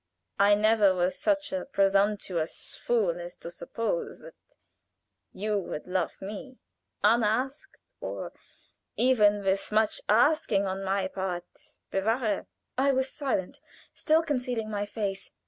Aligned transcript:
I 0.39 0.55
never 0.55 0.95
was 0.95 1.15
such 1.15 1.53
a 1.53 1.63
presumptuous 1.65 2.75
fool 2.75 3.21
as 3.21 3.35
to 3.35 3.51
suppose 3.51 4.17
that 4.21 4.33
you 5.31 5.59
would 5.59 5.85
love 5.85 6.19
me 6.23 6.57
unasked 7.03 7.77
or 7.99 8.33
even 8.95 9.43
with 9.43 9.71
much 9.71 10.01
asking 10.09 10.65
on 10.65 10.83
my 10.83 11.07
part 11.07 11.45
bewahre!" 11.91 12.47
I 12.79 12.91
was 12.93 13.13
silent, 13.13 13.61
still 13.93 14.23
concealing 14.23 14.71
my 14.71 14.87
face. 14.87 15.29